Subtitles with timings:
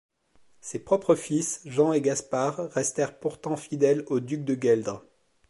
[0.61, 5.05] Ses propres fils Jean et Gaspar restèrent pourtant fidèles au duc de Gueldres.